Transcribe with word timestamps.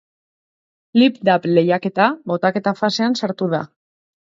Lipdub 1.01 1.47
lehiaketa 1.53 2.11
botaketa 2.35 2.77
fasean 2.85 3.23
sartu 3.23 3.55
da. 3.59 3.67